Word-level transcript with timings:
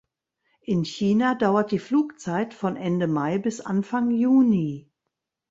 In 0.63 0.83
China 0.83 1.35
dauert 1.35 1.69
die 1.69 1.77
Flugzeit 1.77 2.55
von 2.55 2.75
Ende 2.75 3.05
Mai 3.05 3.37
bis 3.37 3.61
Anfang 3.61 4.09
Juni. 4.09 4.89